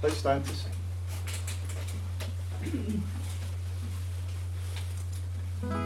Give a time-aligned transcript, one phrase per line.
[0.00, 0.72] Let's stand to sing.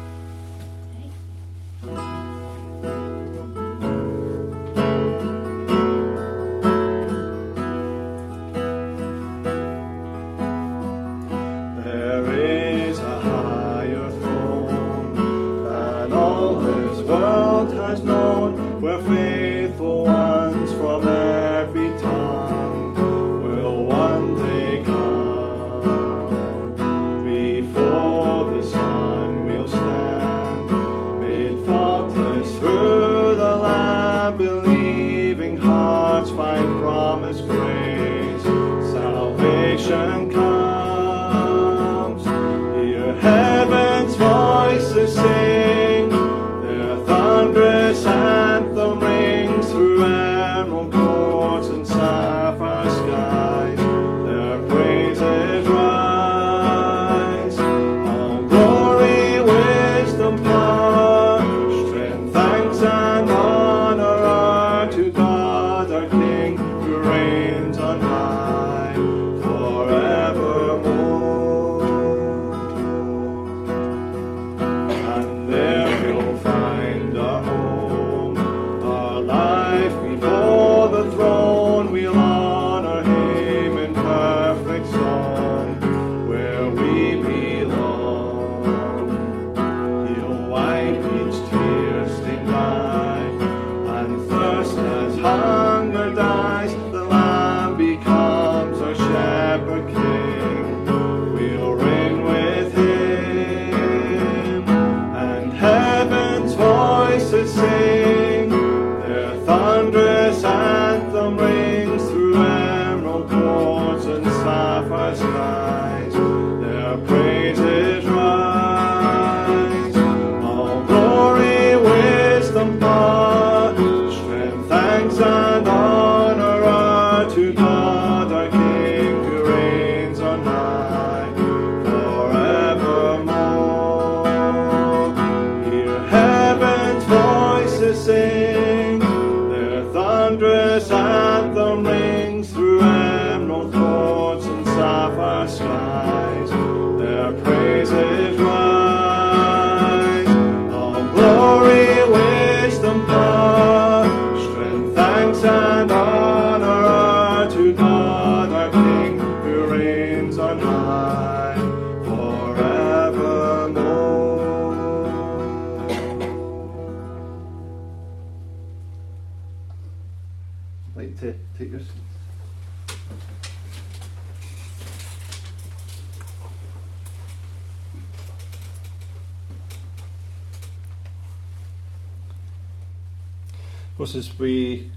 [184.01, 184.91] course, as we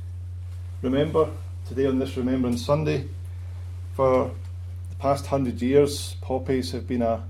[0.81, 1.28] remember
[1.68, 3.06] today on this Remembrance Sunday,
[3.96, 4.31] for
[4.90, 7.22] the past hundred years, poppies have been a,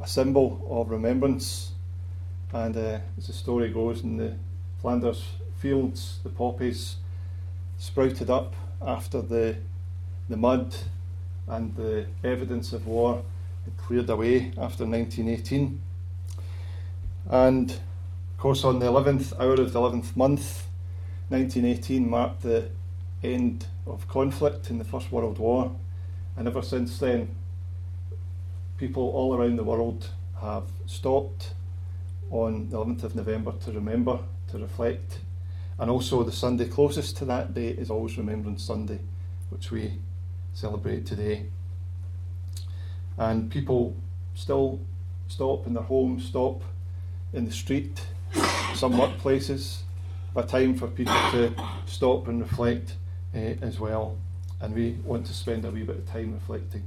[0.00, 1.70] a symbol of remembrance.
[2.52, 4.34] And uh, as the story goes, in the
[4.80, 5.24] Flanders
[5.60, 6.96] fields, the poppies
[7.78, 9.58] sprouted up after the,
[10.28, 10.74] the mud
[11.46, 13.22] and the evidence of war
[13.64, 15.80] had cleared away after 1918.
[17.30, 20.65] And of course, on the 11th hour of the 11th month,
[21.28, 22.68] 1918 marked the
[23.22, 25.74] end of conflict in the First World War,
[26.36, 27.34] and ever since then,
[28.78, 30.10] people all around the world
[30.40, 31.54] have stopped
[32.30, 35.20] on the 11th of November to remember, to reflect,
[35.78, 39.00] and also the Sunday closest to that date is always Remembrance Sunday,
[39.50, 39.98] which we
[40.54, 41.46] celebrate today.
[43.18, 43.96] And people
[44.34, 44.80] still
[45.28, 46.62] stop in their homes, stop
[47.32, 48.06] in the street,
[48.74, 49.78] some workplaces,
[50.36, 51.52] a time for people to
[51.86, 52.96] stop and reflect
[53.34, 54.16] uh, as well.
[54.60, 56.84] And we want to spend a wee bit of time reflecting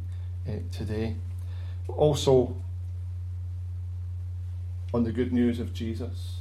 [0.48, 1.16] uh, today.
[1.88, 2.56] Also,
[4.94, 6.38] on the good news of Jesus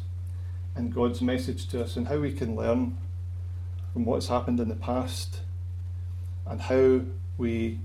[0.74, 2.96] and God's message to us, and how we can learn
[3.92, 5.40] from what's happened in the past
[6.46, 7.00] and how
[7.36, 7.80] we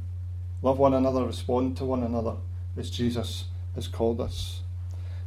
[0.61, 2.35] love one another, respond to one another
[2.77, 3.45] as Jesus
[3.75, 4.61] has called us.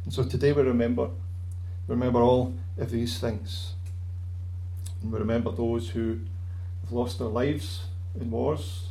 [0.05, 1.09] And so today we remember,
[1.87, 3.73] remember all of these things.
[5.01, 6.19] And we remember those who
[6.81, 7.85] have lost their lives
[8.19, 8.87] in wars,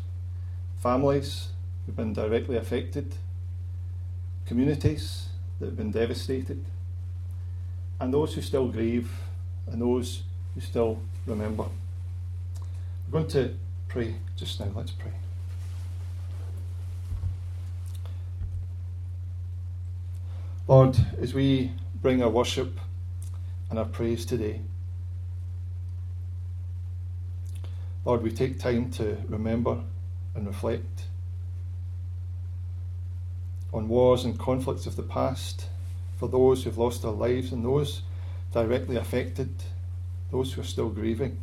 [0.78, 1.48] families
[1.84, 3.14] who've been directly affected,
[4.46, 6.64] communities that have been devastated,
[8.00, 9.10] and those who still grieve,
[9.66, 10.22] and those
[10.54, 11.64] who still remember.
[13.10, 13.54] We're going to
[13.88, 14.68] pray just now.
[14.74, 15.12] Let's pray.
[20.68, 22.78] Lord, as we bring our worship
[23.70, 24.60] and our praise today,
[28.06, 29.82] Lord, we take time to remember
[30.36, 31.06] and reflect
[33.74, 35.66] on wars and conflicts of the past
[36.16, 38.02] for those who've lost their lives and those
[38.52, 39.50] directly affected,
[40.30, 41.40] those who are still grieving,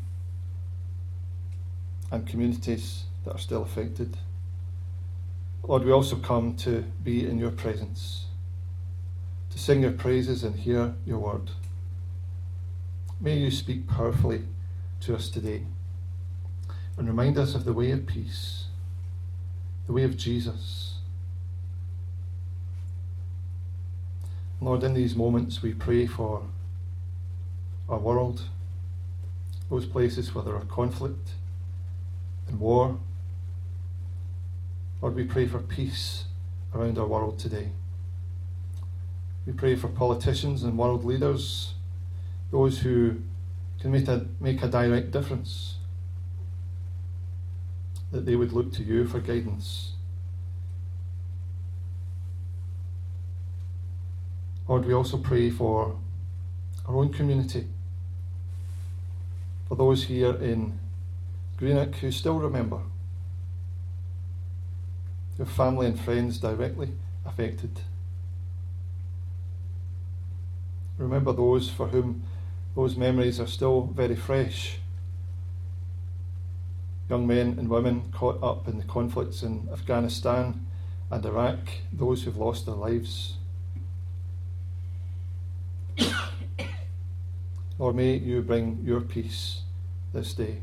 [2.11, 4.15] and communities that are still affected.
[5.67, 8.27] Lord, we also come to be in your presence,
[9.49, 11.51] to sing your praises and hear your word.
[13.19, 14.43] May you speak powerfully
[15.01, 15.63] to us today
[16.97, 18.65] and remind us of the way of peace,
[19.87, 20.95] the way of Jesus.
[24.61, 26.43] Lord, in these moments we pray for
[27.89, 28.43] our world,
[29.69, 31.31] those places where there are conflict
[32.47, 32.97] and war.
[35.01, 36.25] Lord, we pray for peace
[36.73, 37.69] around our world today.
[39.45, 41.73] We pray for politicians and world leaders,
[42.51, 43.17] those who
[43.81, 45.72] can make a, make a direct difference,
[48.13, 49.93] that they would look to you for guidance.
[54.67, 55.97] Lord, we also pray for
[56.87, 57.67] our own community,
[59.67, 60.79] for those here in
[61.57, 62.79] Greenock who still remember
[65.37, 66.89] your family and friends directly
[67.25, 67.81] affected.
[70.99, 72.23] Remember those for whom
[72.75, 74.77] those memories are still very fresh.
[77.09, 80.65] Young men and women caught up in the conflicts in Afghanistan
[81.11, 81.59] and Iraq,
[81.91, 83.35] those who've lost their lives.
[87.77, 89.61] Lord, may you bring your peace
[90.13, 90.61] this day.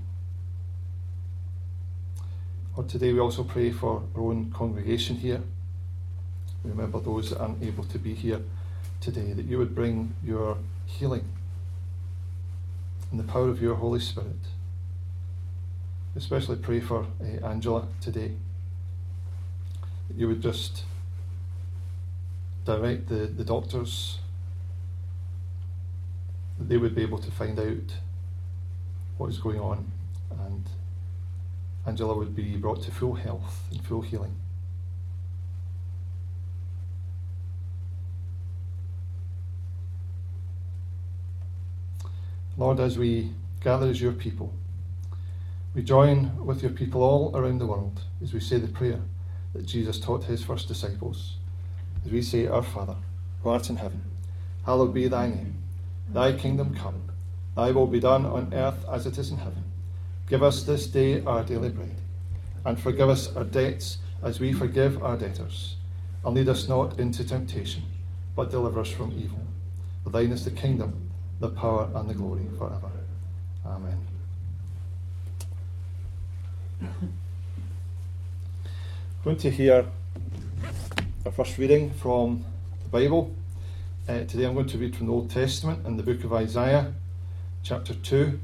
[2.76, 5.42] Lord, today we also pray for our own congregation here.
[6.64, 8.40] We Remember those that aren't able to be here
[9.00, 10.56] today, that you would bring your
[10.86, 11.24] healing
[13.10, 14.36] and the power of your Holy Spirit.
[16.16, 18.32] Especially pray for uh, Angela today,
[20.16, 20.84] you would just
[22.64, 24.18] direct the, the doctors,
[26.58, 27.94] they would be able to find out
[29.16, 29.90] what is going on
[30.46, 30.68] and
[31.86, 34.36] Angela would be brought to full health and full healing.
[42.56, 43.32] Lord, as we
[43.62, 44.52] gather as your people,
[45.74, 49.00] we join with your people all around the world as we say the prayer
[49.52, 51.36] that Jesus taught his first disciples.
[52.04, 52.96] As we say, Our Father,
[53.42, 54.02] who art in heaven,
[54.64, 55.62] hallowed be thy name.
[56.12, 57.02] Thy kingdom come,
[57.54, 59.62] thy will be done on earth as it is in heaven.
[60.28, 62.00] Give us this day our daily bread,
[62.64, 65.76] and forgive us our debts as we forgive our debtors.
[66.24, 67.84] And lead us not into temptation,
[68.34, 69.40] but deliver us from evil.
[70.02, 72.90] For thine is the kingdom, the power, and the glory forever.
[73.64, 74.19] Amen.
[76.80, 77.12] I'm
[79.22, 79.84] going to hear
[81.26, 82.44] our first reading from
[82.82, 83.34] the Bible.
[84.08, 86.94] Uh, today I'm going to read from the Old Testament in the book of Isaiah,
[87.62, 88.40] chapter 2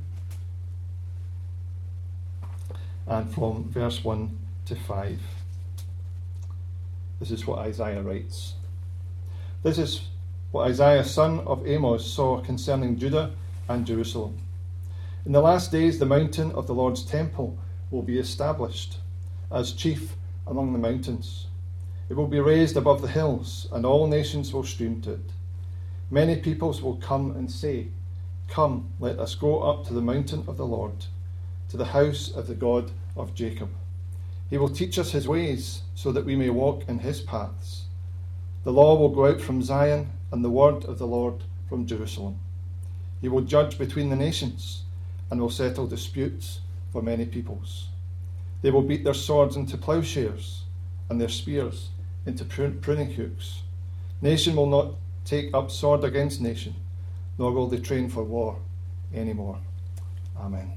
[3.06, 5.18] and from verse 1 to 5.
[7.20, 8.54] This is what Isaiah writes.
[9.62, 10.02] This is
[10.50, 13.30] what Isaiah, son of Amos, saw concerning Judah
[13.66, 14.36] and Jerusalem.
[15.24, 17.58] In the last days, the mountain of the Lord's temple
[17.90, 18.98] will be established
[19.50, 20.16] as chief
[20.46, 21.46] among the mountains.
[22.08, 25.30] It will be raised above the hills, and all nations will stream to it.
[26.10, 27.88] Many peoples will come and say,
[28.48, 31.06] Come, let us go up to the mountain of the Lord
[31.68, 33.70] to the house of the God of Jacob.
[34.48, 37.84] He will teach us his ways so that we may walk in his paths.
[38.62, 42.38] The law will go out from Zion and the word of the Lord from Jerusalem.
[43.20, 44.84] He will judge between the nations
[45.30, 46.60] and will settle disputes
[46.96, 47.88] for many peoples.
[48.62, 50.62] They will beat their swords into plowshares
[51.10, 51.90] and their spears
[52.24, 53.60] into pruning hooks.
[54.22, 54.94] Nation will not
[55.26, 56.74] take up sword against nation,
[57.36, 58.56] nor will they train for war
[59.12, 59.58] any more.
[60.38, 60.72] Amen.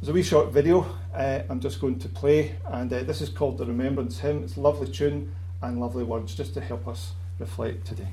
[0.00, 3.28] There's a wee short video uh, I'm just going to play, and uh, this is
[3.28, 4.44] called The Remembrance Hymn.
[4.44, 8.08] It's a lovely tune and lovely words just to help us reflect today.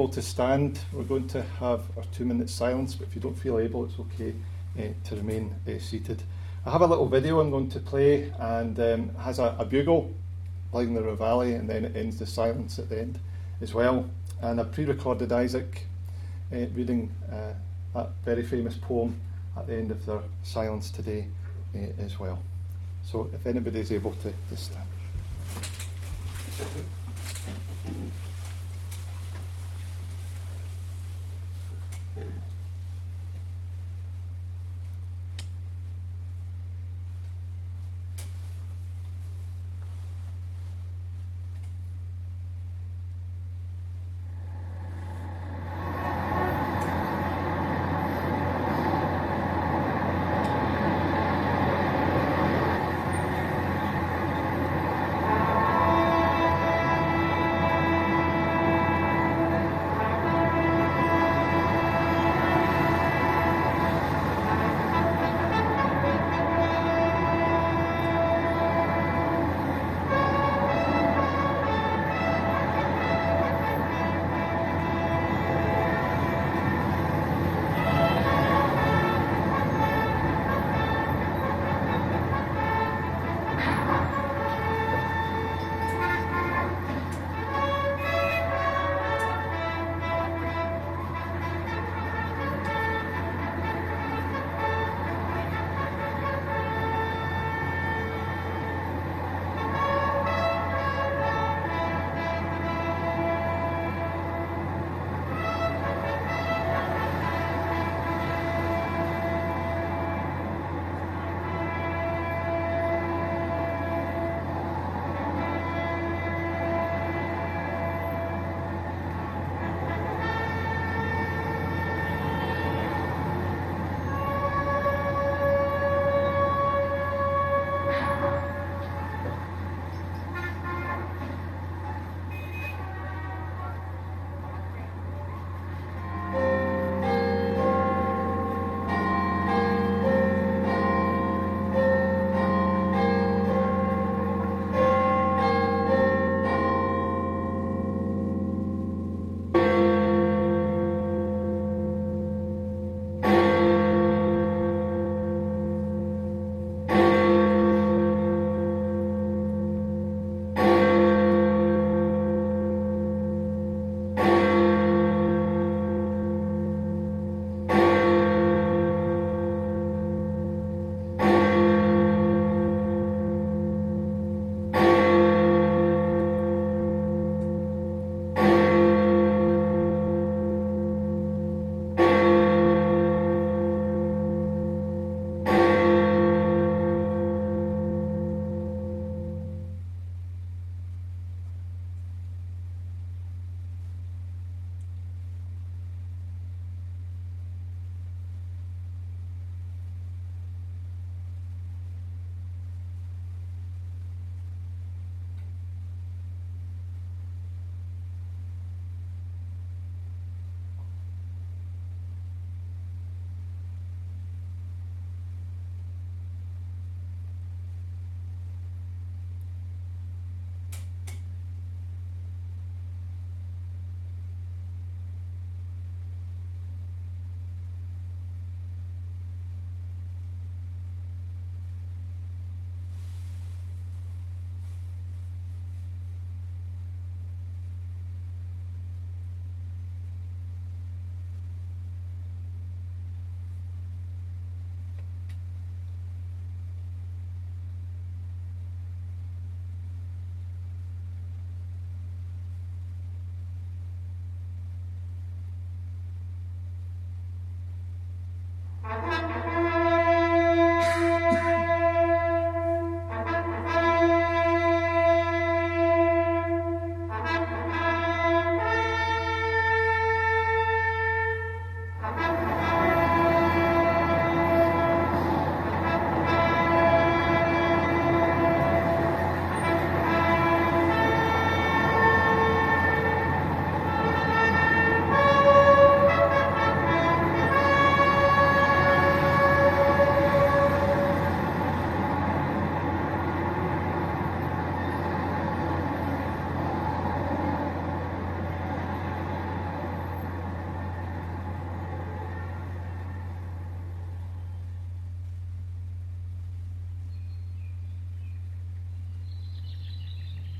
[0.00, 3.38] Able to stand, we're going to have our two minutes silence, but if you don't
[3.38, 4.32] feel able, it's okay
[4.78, 6.22] uh, to remain uh, seated.
[6.64, 10.10] I have a little video I'm going to play, and um, has a, a bugle
[10.70, 13.18] playing the Reveille, and then it ends the silence at the end
[13.60, 14.08] as well.
[14.40, 15.86] And I pre recorded Isaac
[16.50, 17.14] uh, reading
[17.92, 19.20] that very famous poem
[19.54, 21.26] at the end of their silence today
[21.98, 22.38] as well.
[23.04, 24.86] So if anybody is able to, to stand.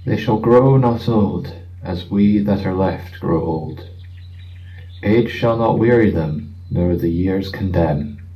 [0.06, 3.88] They shall grow not old, as we that are left grow old.
[5.02, 8.26] Age shall not weary them, nor the years condemn.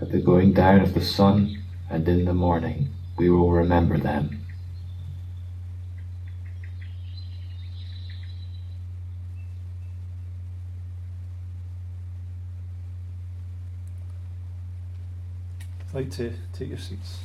[0.00, 4.40] At the going down of the sun and in the morning we will remember them.
[15.88, 17.18] I'd like to take your seats.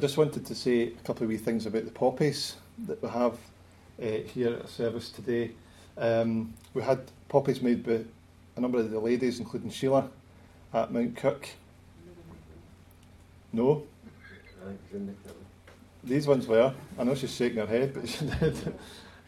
[0.00, 3.34] Just wanted to say a couple of wee things about the poppies that we have
[4.02, 5.50] uh, here at service today.
[5.98, 8.00] Um, we had poppies made by
[8.56, 10.08] a number of the ladies, including Sheila,
[10.72, 11.50] at Mount Kirk.
[13.52, 13.82] No?
[16.02, 16.72] These ones were.
[16.98, 18.56] I know she's shaking her head, but she did.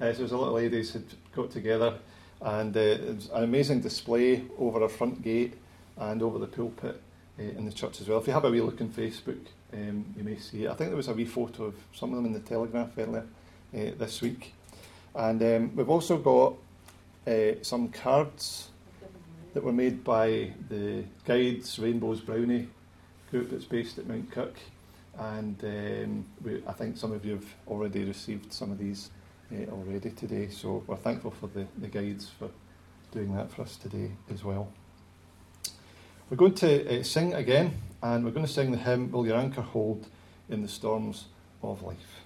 [0.01, 1.05] Uh, so there's a lot of ladies had
[1.37, 1.99] got together,
[2.41, 5.53] and uh, it was an amazing display over our front gate
[5.99, 6.99] and over the pulpit
[7.39, 8.19] uh, in the church as well.
[8.19, 10.71] If you have a wee look on Facebook, um, you may see it.
[10.71, 13.27] I think there was a wee photo of some of them in the Telegraph earlier
[13.75, 14.55] uh, this week.
[15.15, 16.55] And um, we've also got
[17.27, 18.69] uh, some cards
[19.55, 22.69] that were made by the Guides Rainbows Brownie
[23.31, 24.59] group that's based at Mount Kirk.
[25.19, 29.11] And um, we, I think some of you have already received some of these
[29.53, 30.49] uh, already today.
[30.49, 32.49] So we're thankful for the, the guides for
[33.11, 34.69] doing that for us today as well.
[36.33, 39.37] We're going to uh, sing again, and we're going to sing the hymn, Will Your
[39.37, 40.07] Anchor Hold
[40.49, 41.27] in the Storms
[41.63, 42.22] of Life.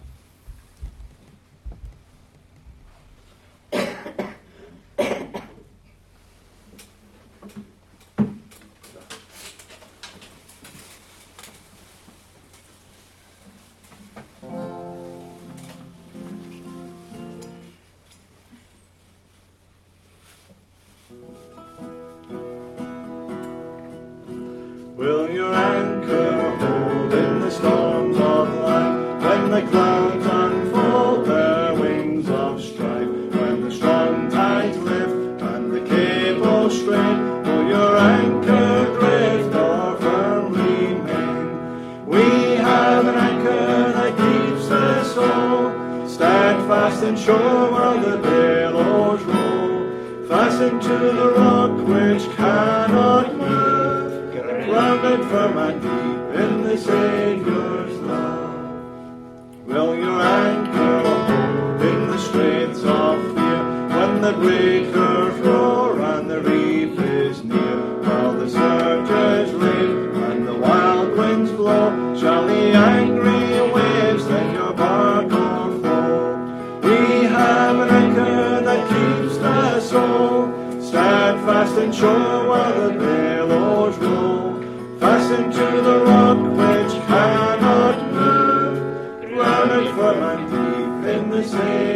[71.67, 76.81] Shall the angry waves let your bark o'erflow?
[76.83, 80.53] We have an anchor that keeps the soul.
[80.81, 84.61] Steadfast and sure while the billows roll.
[85.01, 91.96] Fastened to the rock which cannot move, grounded firm and deep in the Saviour's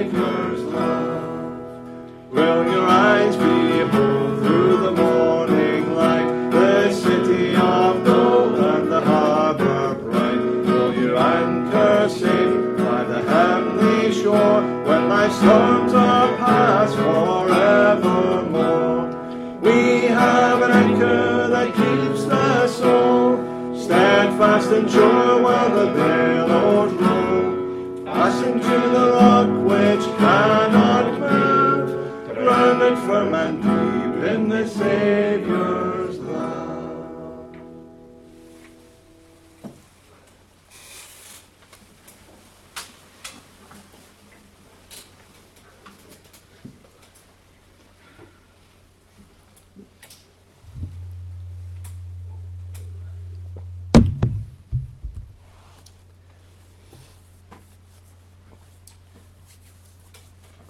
[24.89, 28.05] sure while the billows roll.
[28.05, 35.70] Fastened to the rock which cannot move, grounded firm and deep in the Saviour's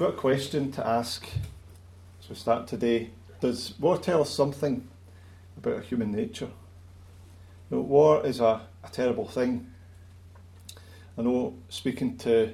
[0.00, 1.26] got a question to ask
[2.22, 3.10] as we start today.
[3.42, 4.88] Does war tell us something
[5.58, 6.48] about human nature?
[7.70, 9.70] You know, war is a, a terrible thing.
[11.18, 12.50] I know speaking to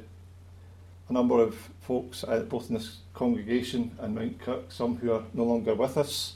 [1.08, 5.22] a number of folks, uh, both in this congregation and Mount Kirk, some who are
[5.32, 6.34] no longer with us,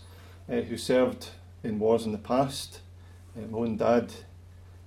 [0.49, 1.31] uh, who served
[1.65, 2.83] in wars in the past.
[3.37, 4.13] Uh, my own dad,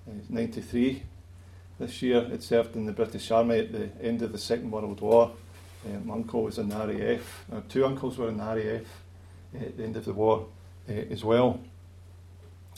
[0.07, 1.03] uh, 93
[1.79, 5.01] this year, had served in the British Army at the end of the Second World
[5.01, 5.33] War.
[5.85, 7.45] Uh, my uncle was in the RAF.
[7.51, 8.85] Uh, two uncles were in the RAF
[9.61, 10.47] at the end of the war
[10.89, 11.59] uh, as well.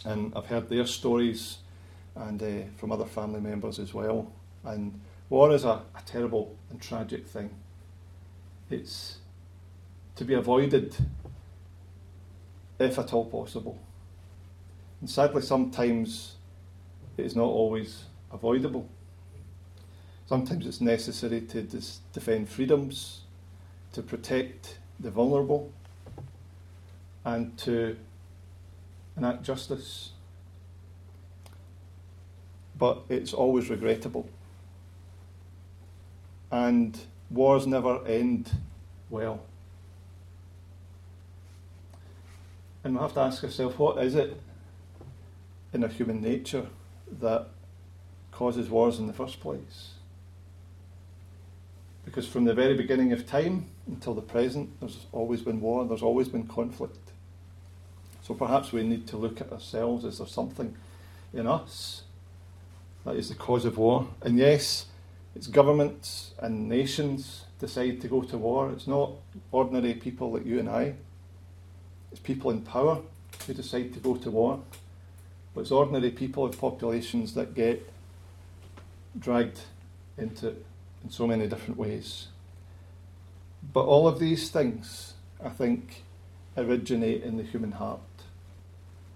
[0.04, 1.60] And I've heard their stories
[2.16, 4.32] and uh, from other family members as well.
[4.64, 7.50] And war is a, a terrible and tragic thing.
[8.70, 9.18] It's
[10.16, 10.96] to be avoided
[12.80, 13.78] if at all possible.
[15.02, 16.36] And sadly, sometimes
[17.18, 18.90] it is not always avoidable.
[20.28, 23.22] Sometimes it's necessary to dis- defend freedoms,
[23.94, 25.72] to protect the vulnerable,
[27.24, 27.96] and to
[29.16, 30.12] enact justice.
[32.78, 34.28] But it's always regrettable.
[36.52, 38.52] And wars never end
[39.10, 39.42] well.
[42.84, 44.40] And we have to ask ourselves what is it
[45.74, 46.68] in our human nature
[47.20, 47.48] that
[48.32, 49.95] causes wars in the first place?
[52.16, 56.02] Because from the very beginning of time until the present, there's always been war, there's
[56.02, 57.12] always been conflict.
[58.22, 60.06] So perhaps we need to look at ourselves.
[60.06, 60.78] Is there something
[61.34, 62.04] in us
[63.04, 64.08] that is the cause of war?
[64.22, 64.86] And yes,
[65.36, 68.72] it's governments and nations decide to go to war.
[68.72, 69.12] It's not
[69.52, 70.94] ordinary people like you and I.
[72.14, 73.02] It's people in power
[73.46, 74.62] who decide to go to war.
[75.54, 77.86] But it's ordinary people and populations that get
[79.20, 79.60] dragged
[80.18, 80.66] into it
[81.06, 82.28] in so many different ways.
[83.74, 85.14] But all of these things,
[85.44, 86.04] I think,
[86.58, 88.00] originate in the human heart.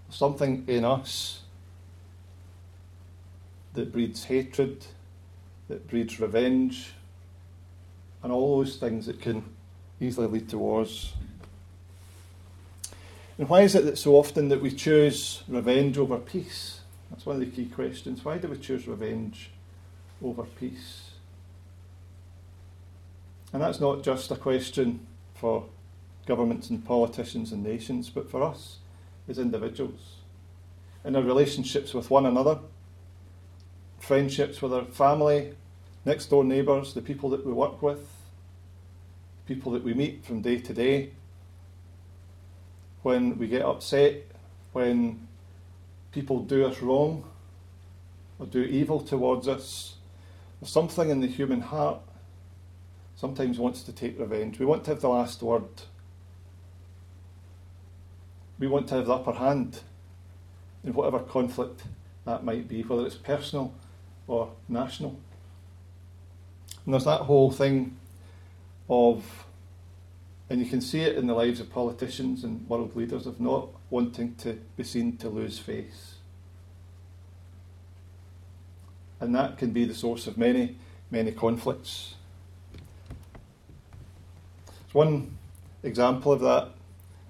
[0.08, 1.42] Something in us
[3.74, 4.86] that breeds hatred,
[5.68, 6.92] that breeds revenge,
[8.22, 9.44] and all those things that can
[10.00, 11.12] easily lead to wars.
[13.38, 16.80] And why is it that so often that we choose revenge over peace?
[17.10, 18.24] That's one of the key questions.
[18.24, 19.50] Why do we choose revenge
[20.22, 21.09] over peace?
[23.52, 25.66] And that's not just a question for
[26.26, 28.78] governments and politicians and nations, but for us
[29.28, 30.16] as individuals.
[31.04, 32.58] In our relationships with one another,
[33.98, 35.54] friendships with our family,
[36.04, 38.06] next door neighbours, the people that we work with,
[39.46, 41.10] people that we meet from day to day,
[43.02, 44.22] when we get upset,
[44.72, 45.26] when
[46.12, 47.24] people do us wrong
[48.38, 49.96] or do evil towards us.
[50.60, 52.00] There's something in the human heart
[53.20, 54.58] sometimes wants to take revenge.
[54.58, 55.82] We want to have the last word.
[58.58, 59.80] We want to have the upper hand
[60.82, 61.82] in whatever conflict
[62.24, 63.74] that might be, whether it's personal
[64.26, 65.20] or national.
[66.86, 67.98] And there's that whole thing
[68.88, 69.44] of
[70.48, 73.68] and you can see it in the lives of politicians and world leaders of not
[73.90, 76.14] wanting to be seen to lose face.
[79.20, 80.78] And that can be the source of many,
[81.10, 82.14] many conflicts.
[84.92, 85.38] One
[85.84, 86.70] example of that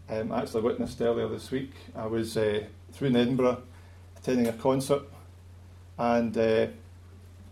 [0.08, 1.72] um, I actually witnessed earlier this week.
[1.94, 3.62] I was uh, through in Edinburgh
[4.16, 5.02] attending a concert,
[5.98, 6.68] and uh,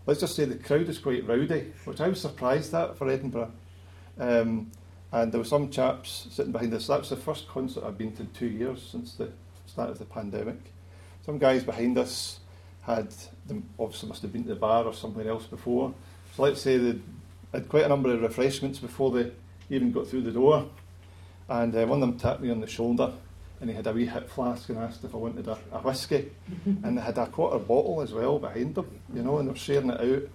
[0.07, 3.51] let's just say the crowd was quite rowdy, which I was surprised at for Edinburgh.
[4.17, 4.71] Um,
[5.11, 6.87] and there were some chaps sitting behind us.
[6.87, 9.31] That was the first concert I've been to in two years since the
[9.67, 10.59] start of the pandemic.
[11.23, 12.39] Some guys behind us
[12.81, 13.13] had,
[13.45, 15.93] them obviously must have been to the bar or somewhere else before.
[16.35, 16.99] So let's say they
[17.53, 19.31] had quite a number of refreshments before they
[19.69, 20.69] even got through the door.
[21.47, 23.11] And uh, one of them tapped me on the shoulder
[23.59, 26.31] and he had a wee hip flask and asked if I wanted a, a whiskey.
[26.65, 29.57] and they had a quarter bottle as well behind them, you know, and they were
[29.57, 30.29] sharing it out.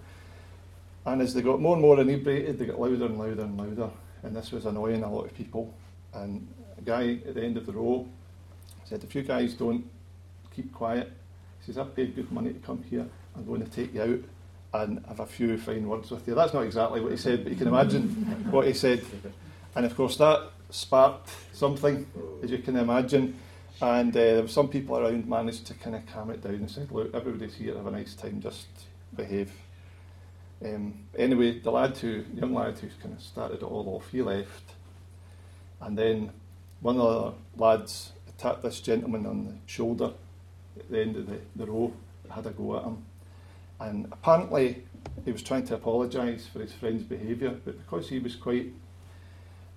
[1.05, 3.89] And as they got more and more inebriated, they got louder and louder and louder
[4.25, 5.73] and this was annoying a lot of people.
[6.13, 8.07] And a guy at the end of the row
[8.83, 9.85] said, if you guys don't
[10.55, 11.11] keep quiet,
[11.59, 14.19] he says, I've paid good money to come here, I'm going to take you out
[14.81, 16.35] and have a few fine words with you.
[16.35, 18.03] That's not exactly what he said, but you can imagine
[18.51, 19.03] what he said.
[19.75, 22.05] And of course, that sparked something,
[22.43, 23.39] as you can imagine.
[23.81, 26.71] And uh, there were some people around managed to kind of calm it down and
[26.71, 28.67] said, look, everybody's here, have a nice time, just
[29.15, 29.51] behave.
[30.63, 34.21] Um, anyway, the lad who, young lad who kind of started it all off, he
[34.21, 34.71] left.
[35.81, 36.31] And then
[36.79, 40.11] one of the lads tapped this gentleman on the shoulder
[40.79, 41.93] at the end of the, the row,
[42.29, 43.03] had a go at him.
[43.79, 44.83] And apparently
[45.23, 48.71] he was trying to apologise for his friend's behaviour, but because he was quite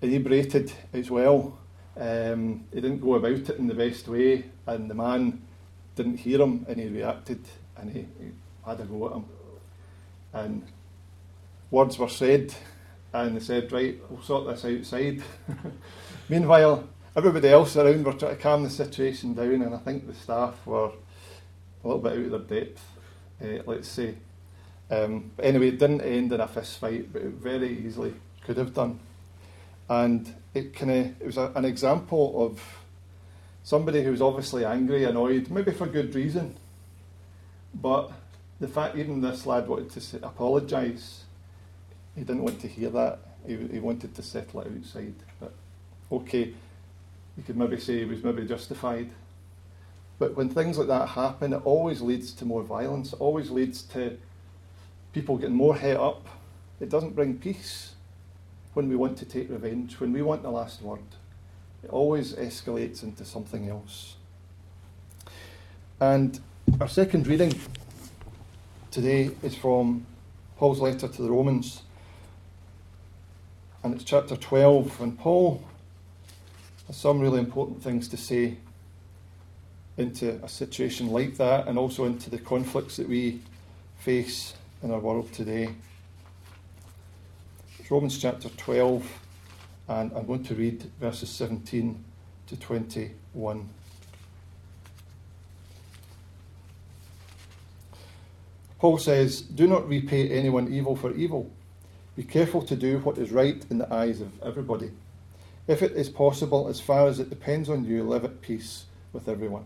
[0.01, 1.57] inebriated as well,
[1.97, 5.41] um, he didn't go about it in the best way, and the man
[5.95, 7.41] didn't hear him, and he reacted,
[7.77, 8.31] and he, he
[8.65, 9.25] had a go at him.
[10.31, 10.67] And
[11.71, 12.53] words were said,
[13.11, 15.21] and they said, right, we'll sort this outside.
[16.29, 20.13] Meanwhile, everybody else around were trying to calm the situation down, and I think the
[20.13, 20.91] staff were
[21.83, 22.81] a little bit out of their depth,
[23.41, 24.15] uh, let's say.
[24.91, 28.73] Um, anyway, it didn't end in a fist fight, but it very easily could have
[28.73, 28.99] done.
[29.87, 32.61] And it kind of it was a, an example of
[33.63, 36.55] somebody who was obviously angry, annoyed, maybe for good reason,
[37.73, 38.11] but
[38.59, 41.23] the fact even this lad wanted to apologise,
[42.15, 43.19] he didn't want to hear that.
[43.45, 45.13] He, he wanted to settle it outside.
[45.39, 45.53] But
[46.11, 46.53] okay,
[47.37, 49.09] you could maybe say he was maybe justified.
[50.19, 53.81] But when things like that happen, it always leads to more violence, it always leads
[53.83, 54.17] to
[55.13, 56.27] people getting more het up.
[56.79, 57.93] It doesn't bring peace
[58.73, 60.99] when we want to take revenge, when we want the last word.
[61.83, 64.17] It always escalates into something else.
[66.01, 66.39] And
[66.79, 67.53] our second reading
[68.91, 70.05] today is from
[70.57, 71.83] Paul's letter to the Romans,
[73.83, 75.01] and it's chapter 12.
[75.01, 75.63] And Paul
[76.87, 78.57] has some really important things to say
[79.99, 83.41] into a situation like that and also into the conflicts that we
[83.99, 85.69] face in our world today.
[87.77, 89.05] It's Romans chapter 12,
[89.89, 92.03] and I'm going to read verses 17
[92.47, 93.69] to 21.
[98.79, 101.51] Paul says, Do not repay anyone evil for evil.
[102.15, 104.91] Be careful to do what is right in the eyes of everybody.
[105.67, 109.27] If it is possible, as far as it depends on you, live at peace with
[109.27, 109.65] everyone.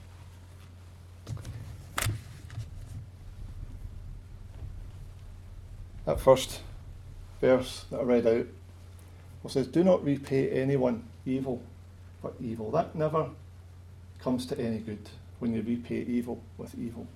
[6.11, 6.59] That first
[7.39, 8.45] verse that I read out
[9.41, 11.61] well, says, Do not repay anyone evil
[12.21, 12.69] for evil.
[12.69, 13.29] That never
[14.19, 15.07] comes to any good
[15.39, 17.07] when you repay evil with evil.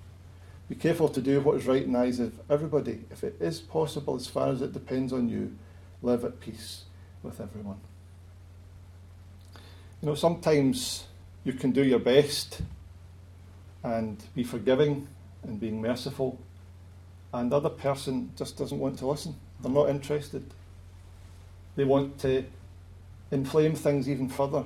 [0.70, 3.04] Be careful to do what is right in the eyes of everybody.
[3.10, 5.54] If it is possible, as far as it depends on you,
[6.00, 6.84] live at peace
[7.22, 7.80] with everyone.
[10.00, 11.04] You know, sometimes
[11.44, 12.62] you can do your best
[13.84, 15.06] and be forgiving
[15.42, 16.38] and being merciful,
[17.36, 19.36] and the other person just doesn't want to listen.
[19.60, 20.42] They're not interested.
[21.76, 22.44] They want to
[23.30, 24.64] inflame things even further.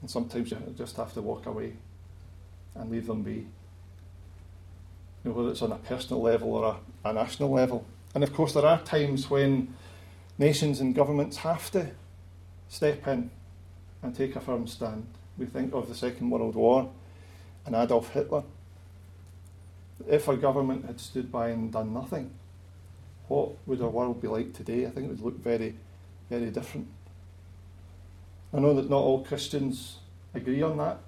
[0.00, 1.74] And sometimes you just have to walk away
[2.74, 3.46] and leave them be.
[5.22, 7.84] You know, whether it's on a personal level or a, a national level.
[8.14, 9.74] And of course, there are times when
[10.38, 11.90] nations and governments have to
[12.68, 13.30] step in
[14.02, 15.06] and take a firm stand.
[15.36, 16.90] We think of the Second World War
[17.66, 18.44] and Adolf Hitler.
[20.06, 22.30] If our government had stood by and done nothing,
[23.26, 24.86] what would our world be like today?
[24.86, 25.74] I think it would look very,
[26.30, 26.88] very different.
[28.52, 29.98] I know that not all Christians
[30.34, 30.98] agree on that,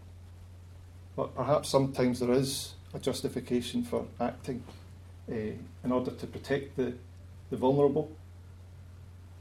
[1.16, 4.62] but perhaps sometimes there is a justification for acting
[5.30, 6.94] uh, in order to protect the,
[7.50, 8.10] the vulnerable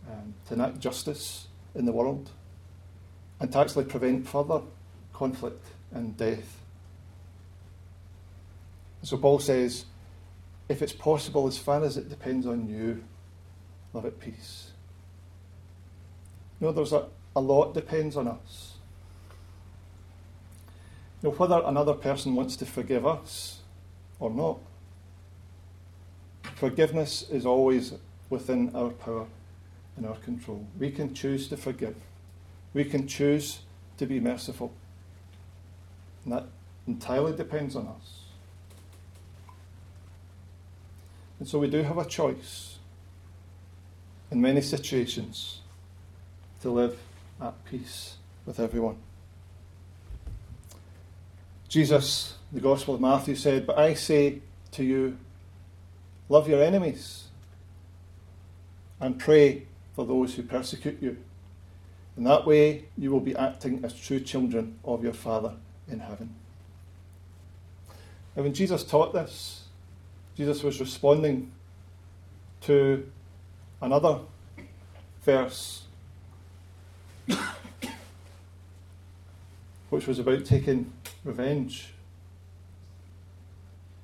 [0.10, 2.30] um, to enact justice in the world
[3.40, 4.62] and to actually prevent further
[5.14, 6.59] conflict and death.
[9.04, 9.86] So Paul says,
[10.68, 13.04] if it's possible, as far as it depends on you,
[13.94, 14.72] live at peace.
[16.60, 18.74] You know, there's a, a lot depends on us.
[21.22, 23.60] You know, whether another person wants to forgive us
[24.20, 24.60] or not.
[26.56, 27.94] Forgiveness is always
[28.30, 29.28] within our power
[29.98, 30.66] and our control.
[30.78, 31.96] We can choose to forgive.
[32.74, 33.60] We can choose
[33.98, 34.74] to be merciful.
[36.24, 36.46] And that
[36.88, 38.19] entirely depends on us.
[41.40, 42.78] And so we do have a choice
[44.30, 45.62] in many situations
[46.62, 47.00] to live
[47.42, 48.98] at peace with everyone.
[51.70, 55.18] Jesus, the Gospel of Matthew said, But I say to you,
[56.28, 57.26] love your enemies
[59.00, 61.18] and pray for those who persecute you.
[62.18, 65.54] In that way, you will be acting as true children of your Father
[65.88, 66.36] in heaven.
[68.36, 69.69] And when Jesus taught this,
[70.40, 71.52] Jesus was responding
[72.62, 73.12] to
[73.82, 74.20] another
[75.22, 75.84] verse,
[79.90, 80.94] which was about taking
[81.26, 81.90] revenge,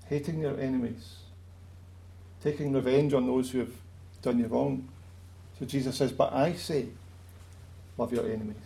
[0.09, 1.19] hating your enemies,
[2.43, 3.71] taking revenge on those who have
[4.21, 4.89] done you wrong.
[5.57, 6.87] So Jesus says, But I say,
[7.97, 8.57] love your enemies.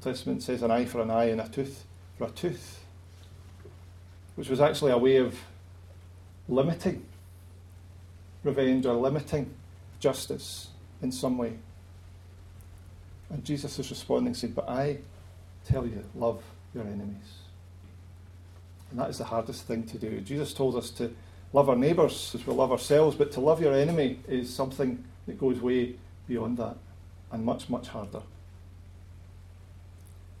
[0.00, 1.86] The Testament says an eye for an eye and a tooth
[2.18, 2.85] for a tooth,
[4.36, 5.36] which was actually a way of
[6.48, 7.04] limiting
[8.44, 9.52] revenge or limiting
[9.98, 10.68] justice
[11.02, 11.54] in some way.
[13.30, 14.98] And Jesus is responding, saying, But I
[15.64, 16.42] tell you, love
[16.74, 17.40] your enemies.
[18.90, 20.20] And that is the hardest thing to do.
[20.20, 21.12] Jesus told us to
[21.52, 25.40] love our neighbours as we love ourselves, but to love your enemy is something that
[25.40, 25.94] goes way
[26.28, 26.76] beyond that
[27.32, 28.22] and much, much harder.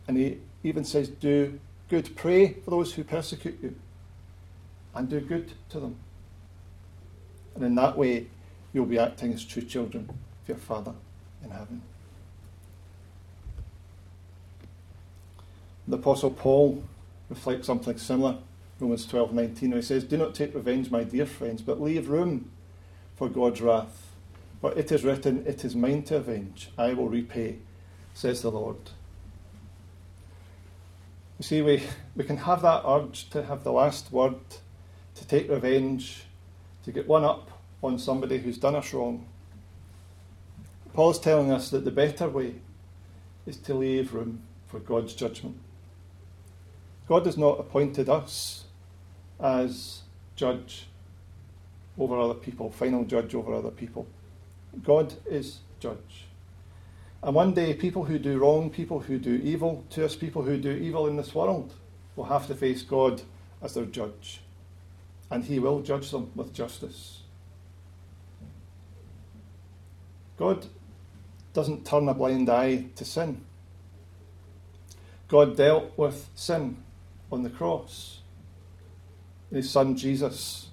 [0.06, 2.14] And he even says, do good.
[2.14, 3.74] Pray for those who persecute you
[4.96, 5.96] and do good to them.
[7.54, 8.26] And in that way,
[8.72, 10.92] you'll be acting as true children of your Father
[11.44, 11.82] in heaven.
[15.88, 16.82] The Apostle Paul
[17.28, 18.38] reflects something similar.
[18.80, 22.50] Romans 12:19, where he says, Do not take revenge, my dear friends, but leave room
[23.16, 24.12] for God's wrath.
[24.60, 27.58] For it is written, It is mine to avenge, I will repay,
[28.14, 28.76] says the Lord.
[31.38, 31.82] You see, we,
[32.14, 34.36] we can have that urge to have the last word,
[35.16, 36.24] to take revenge,
[36.84, 37.50] to get one up
[37.82, 39.26] on somebody who's done us wrong.
[40.92, 42.54] Paul's telling us that the better way
[43.46, 45.58] is to leave room for God's judgment.
[47.08, 48.64] God has not appointed us
[49.38, 50.02] as
[50.34, 50.86] judge
[51.98, 54.06] over other people, final judge over other people.
[54.82, 56.26] God is judge.
[57.22, 60.58] And one day, people who do wrong, people who do evil to us, people who
[60.58, 61.74] do evil in this world,
[62.14, 63.22] will have to face God
[63.62, 64.40] as their judge.
[65.30, 67.22] And He will judge them with justice.
[70.36, 70.66] God
[71.52, 73.40] doesn't turn a blind eye to sin.
[75.28, 76.76] God dealt with sin
[77.32, 78.20] on the cross.
[79.50, 80.68] His Son Jesus,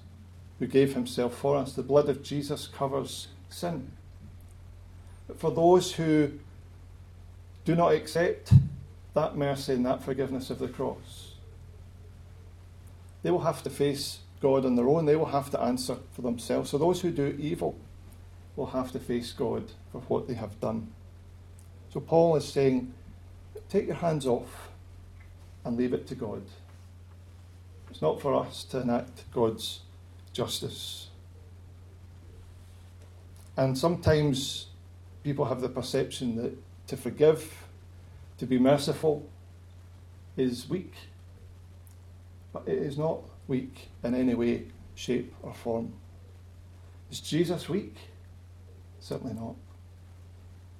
[0.58, 3.90] who gave Himself for us, the blood of Jesus covers sin.
[5.26, 6.32] But for those who
[7.64, 8.52] do not accept
[9.14, 11.32] that mercy and that forgiveness of the cross,
[13.22, 15.06] they will have to face God on their own.
[15.06, 16.70] They will have to answer for themselves.
[16.70, 17.78] So those who do evil
[18.56, 20.92] will have to face God for what they have done.
[21.92, 22.92] So Paul is saying,
[23.68, 24.68] take your hands off
[25.64, 26.42] and leave it to God.
[27.90, 29.80] It's not for us to enact God's
[30.32, 31.08] justice.
[33.56, 34.66] And sometimes
[35.22, 36.56] people have the perception that
[36.88, 37.64] to forgive,
[38.38, 39.28] to be merciful,
[40.36, 40.92] is weak.
[42.52, 44.64] But it is not weak in any way,
[44.94, 45.92] shape, or form.
[47.10, 47.96] Is Jesus weak?
[49.00, 49.54] Certainly not.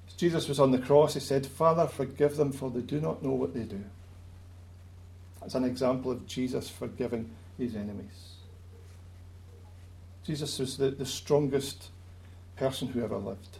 [0.08, 3.22] As Jesus was on the cross, he said, Father, forgive them, for they do not
[3.22, 3.84] know what they do.
[5.40, 8.36] That's an example of Jesus forgiving his enemies.
[10.24, 11.90] Jesus was the, the strongest
[12.56, 13.58] person who ever lived.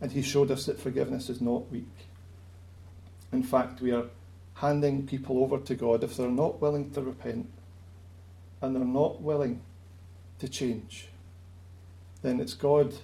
[0.00, 1.86] And he showed us that forgiveness is not weak.
[3.32, 4.04] In fact, we are
[4.60, 7.48] handing people over to God if they're not willing to repent
[8.60, 9.62] and they're not willing
[10.38, 11.08] to change,
[12.22, 12.94] then it's God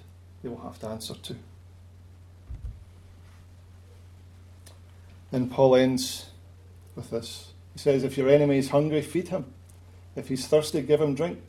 [0.42, 1.36] they will have to answer to.
[5.32, 6.26] And Paul ends
[6.94, 7.52] with this.
[7.72, 9.46] He says, If your enemy is hungry, feed him.
[10.14, 11.42] If he's thirsty, give him drink.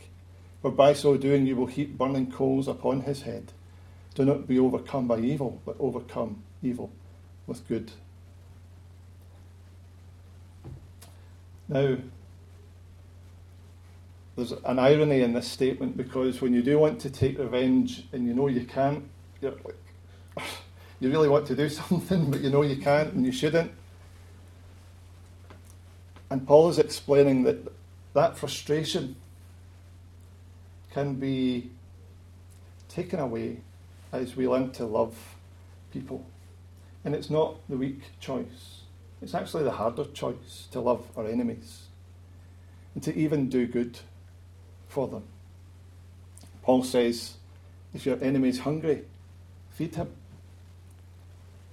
[0.61, 3.51] For by so doing, you will heap burning coals upon his head.
[4.15, 6.91] Do not be overcome by evil, but overcome evil
[7.45, 7.91] with good.
[11.67, 11.97] Now,
[14.35, 18.25] there's an irony in this statement because when you do want to take revenge and
[18.25, 19.03] you know you can't,
[19.41, 20.45] you're like,
[20.99, 23.71] you really want to do something, but you know you can't and you shouldn't.
[26.29, 27.57] And Paul is explaining that
[28.13, 29.15] that frustration
[30.91, 31.69] can be
[32.89, 33.61] taken away
[34.11, 35.15] as we learn to love
[35.91, 36.25] people.
[37.05, 38.81] And it's not the weak choice,
[39.21, 41.87] it's actually the harder choice to love our enemies
[42.93, 43.99] and to even do good
[44.87, 45.23] for them.
[46.63, 47.35] Paul says,
[47.93, 49.03] if your enemy is hungry,
[49.71, 50.11] feed him.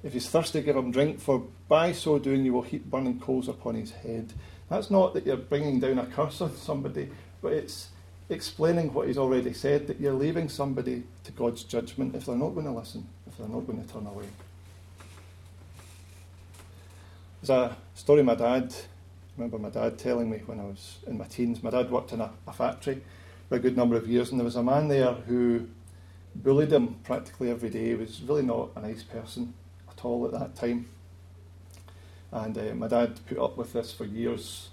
[0.03, 3.49] If he's thirsty, give him drink, for by so doing you will heap burning coals
[3.49, 4.33] upon his head.
[4.69, 7.11] That's not that you're bringing down a curse on somebody,
[7.43, 7.89] but it's
[8.29, 12.51] explaining what he's already said that you're leaving somebody to God's judgment if they're not
[12.51, 14.27] going to listen, if they're not going to turn away.
[17.45, 21.19] There's a story my dad, I remember my dad telling me when I was in
[21.19, 21.63] my teens.
[21.63, 23.03] My dad worked in a, a factory
[23.51, 25.69] for a good number of years, and there was a man there who
[26.35, 27.89] bullied him practically every day.
[27.89, 29.53] He was really not a nice person
[29.91, 30.89] at all at that time.
[32.33, 34.71] And uh, my dad put up with this for years,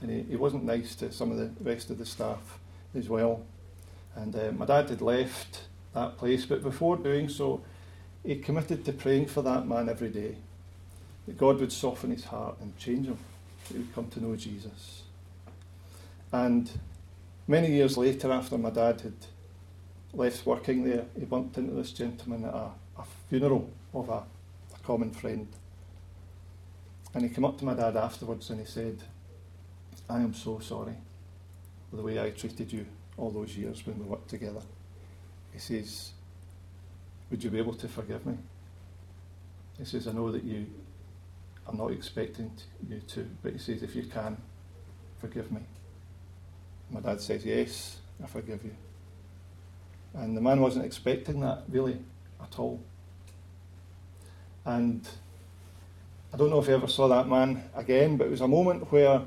[0.00, 2.60] and he, he wasn't nice to some of the rest of the staff
[2.94, 3.42] as well.
[4.14, 5.62] And uh, my dad had left
[5.94, 7.62] that place, but before doing so,
[8.24, 10.36] he committed to praying for that man every day,
[11.26, 13.18] that God would soften his heart and change him,
[13.68, 15.02] he would come to know Jesus.
[16.32, 16.70] And
[17.46, 19.14] many years later, after my dad had
[20.12, 24.22] left working there, he bumped into this gentleman at a, a funeral of a,
[24.74, 25.48] a common friend.
[27.14, 28.98] And he came up to my dad afterwards and he said,
[30.10, 30.94] I am so sorry
[31.88, 32.84] for the way I treated you
[33.16, 34.60] all those years when we worked together.
[35.52, 36.10] He says,
[37.30, 38.36] Would you be able to forgive me?
[39.78, 40.66] He says, I know that you
[41.66, 42.50] I'm not expecting
[42.88, 43.28] you to.
[43.42, 44.36] But he says, If you can,
[45.20, 45.60] forgive me.
[46.90, 48.74] My dad says, Yes, I forgive you.
[50.14, 51.98] And the man wasn't expecting that really
[52.40, 52.80] at all.
[54.64, 55.06] And
[56.32, 58.90] I don't know if you ever saw that man again, but it was a moment
[58.92, 59.22] where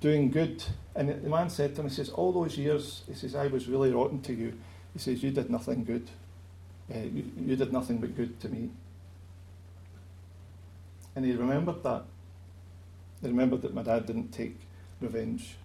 [0.00, 0.62] doing good,
[0.94, 3.68] and the man said to him, he says, All those years, he says, I was
[3.68, 4.54] really rotten to you.
[4.92, 6.08] He says, You did nothing good.
[6.92, 8.70] Uh, you, you did nothing but good to me.
[11.18, 12.04] And he remembered that.
[13.20, 14.56] He remembered that my dad didn't take
[15.00, 15.56] revenge.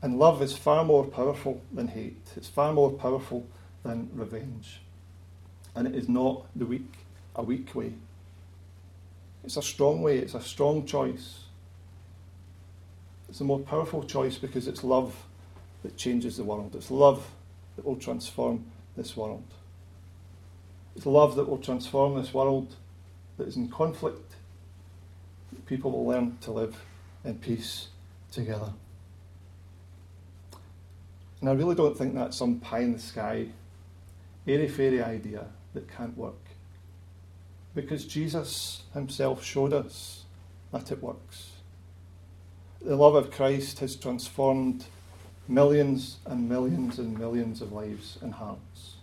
[0.00, 2.30] And love is far more powerful than hate.
[2.34, 3.46] It's far more powerful
[3.82, 4.80] than revenge.
[5.76, 6.94] And it is not the weak,
[7.36, 7.92] a weak way.
[9.44, 11.40] It's a strong way, it's a strong choice.
[13.28, 15.14] It's a more powerful choice because it's love
[15.82, 16.74] that changes the world.
[16.74, 17.28] It's love
[17.76, 18.64] that will transform
[18.96, 19.44] this world.
[20.96, 22.76] It's love that will transform this world
[23.36, 24.34] that is in conflict.
[25.66, 26.76] People will learn to live
[27.24, 27.88] in peace
[28.30, 28.72] together.
[31.40, 33.48] And I really don't think that's some pie in the sky,
[34.46, 36.34] airy fairy idea that can't work.
[37.74, 40.24] Because Jesus himself showed us
[40.72, 41.52] that it works.
[42.80, 44.86] The love of Christ has transformed
[45.48, 48.96] millions and millions and millions of lives and hearts.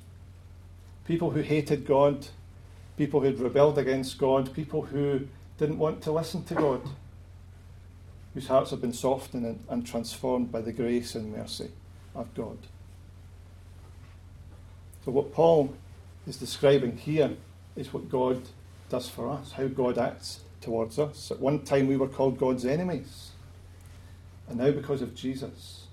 [1.06, 2.28] People who hated God,
[3.00, 5.22] people who had rebelled against God, people who
[5.58, 6.82] didn't want to listen to God,
[8.34, 11.72] whose hearts have been softened and, and transformed by the grace and mercy
[12.14, 12.58] of God.
[15.06, 15.74] So, what Paul
[16.28, 17.32] is describing here
[17.78, 18.42] is what God
[18.90, 21.32] does for us, how God acts towards us.
[21.32, 23.32] At one time, we were called God's enemies.
[24.50, 25.88] And now, because of Jesus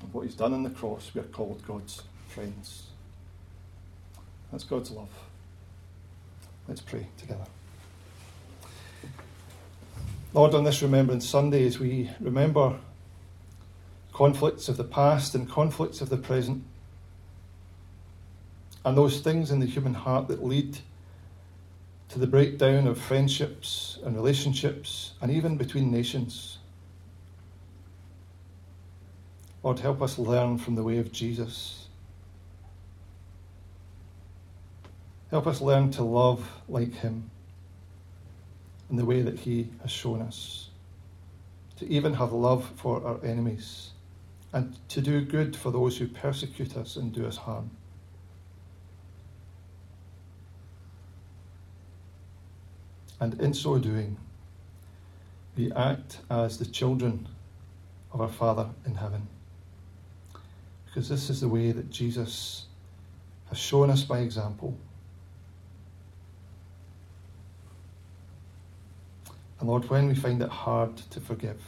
[0.00, 2.84] and what he's done on the cross, we are called God's friends.
[4.50, 5.10] That's God's love.
[6.72, 7.44] Let's pray together.
[10.32, 12.78] Lord, on this Remembrance Sunday, as we remember
[14.14, 16.64] conflicts of the past and conflicts of the present,
[18.86, 20.78] and those things in the human heart that lead
[22.08, 26.56] to the breakdown of friendships and relationships, and even between nations.
[29.62, 31.81] Lord, help us learn from the way of Jesus.
[35.32, 37.30] Help us learn to love like Him
[38.90, 40.68] in the way that He has shown us,
[41.78, 43.92] to even have love for our enemies
[44.52, 47.70] and to do good for those who persecute us and do us harm.
[53.18, 54.18] And in so doing,
[55.56, 57.26] we act as the children
[58.12, 59.26] of our Father in heaven.
[60.84, 62.66] Because this is the way that Jesus
[63.48, 64.76] has shown us by example.
[69.62, 71.60] And Lord, when we find it hard to forgive,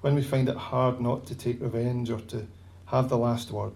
[0.00, 2.46] when we find it hard not to take revenge or to
[2.86, 3.74] have the last word.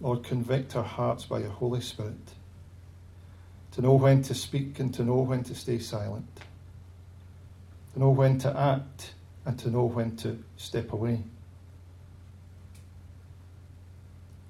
[0.00, 2.32] Lord, convict our hearts by your Holy Spirit
[3.72, 6.40] to know when to speak and to know when to stay silent,
[7.92, 9.12] to know when to act
[9.44, 11.20] and to know when to step away.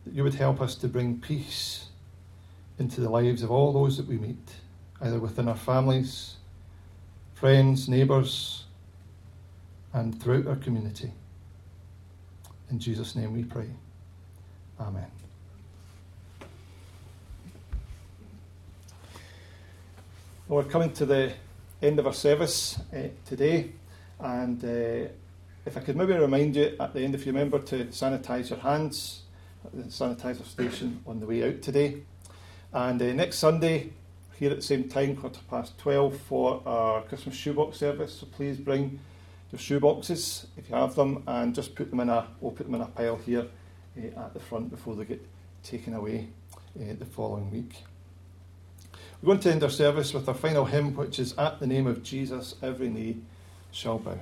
[0.07, 1.86] That you would help us to bring peace
[2.78, 4.53] into the lives of all those that we meet,
[5.01, 6.36] either within our families,
[7.34, 8.64] friends, neighbours,
[9.92, 11.12] and throughout our community.
[12.70, 13.68] In Jesus' name we pray.
[14.80, 15.07] Amen.
[20.49, 21.32] Well, we're coming to the
[21.82, 23.72] end of our service uh, today,
[24.18, 25.09] and uh,
[25.66, 28.59] if I could maybe remind you at the end, if you remember to sanitise your
[28.59, 29.22] hands
[29.64, 32.03] at the sanitiser station on the way out today.
[32.72, 33.90] And uh, next Sunday,
[34.39, 38.14] here at the same time, quarter past 12, for our Christmas shoebox service.
[38.14, 39.01] So please bring
[39.51, 42.74] your shoeboxes if you have them and just put them in a we'll put them
[42.74, 43.47] in a pile here
[43.97, 45.26] uh, at the front before they get
[45.62, 46.28] taken away
[46.78, 47.84] uh, the following week.
[49.22, 51.86] We're going to end our service with our final hymn which is at the name
[51.86, 53.18] of Jesus every knee
[53.72, 54.18] shall bow.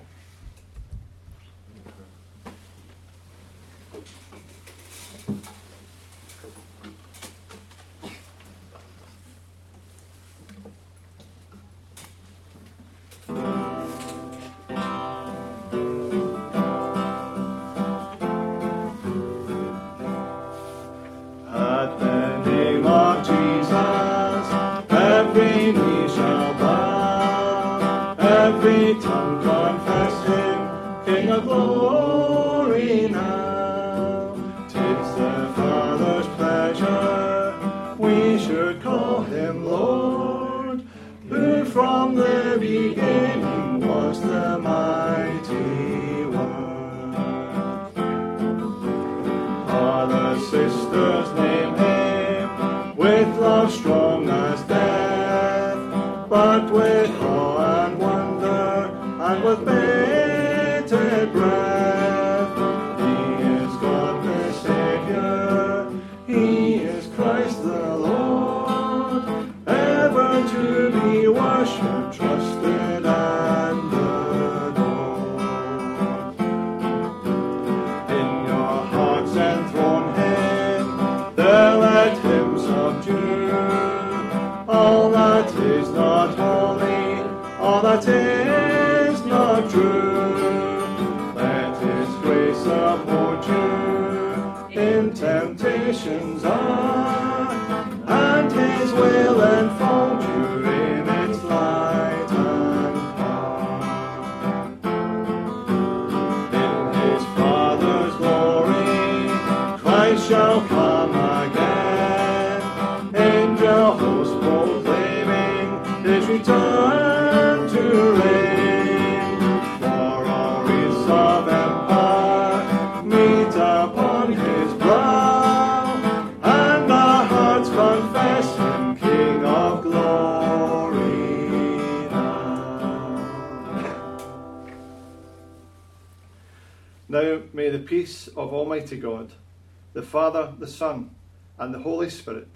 [140.26, 141.10] Father, the Son,
[141.56, 142.48] and the Holy Spirit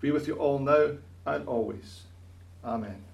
[0.00, 0.90] be with you all now
[1.26, 2.02] and always.
[2.64, 3.07] Amen.